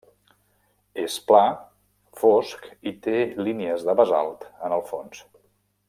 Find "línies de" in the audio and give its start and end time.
3.49-3.97